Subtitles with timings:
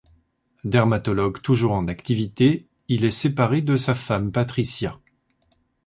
[0.63, 4.99] Dermatologue toujours en activité, il est séparé de sa femme Patricia.